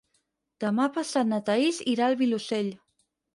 Demà 0.63 0.87
passat 0.95 1.29
na 1.33 1.39
Thaís 1.51 1.83
irà 1.93 2.09
al 2.09 2.19
Vilosell. 2.23 2.73